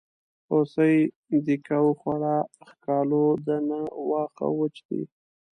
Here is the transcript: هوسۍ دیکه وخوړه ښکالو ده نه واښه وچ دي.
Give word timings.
هوسۍ 0.51 0.95
دیکه 1.45 1.77
وخوړه 1.87 2.35
ښکالو 2.69 3.25
ده 3.45 3.57
نه 3.69 3.79
واښه 4.09 4.47
وچ 4.59 4.75
دي. 4.87 5.01